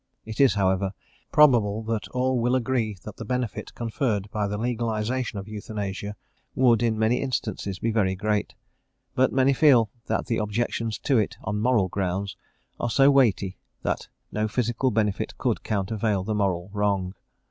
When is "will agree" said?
2.39-2.97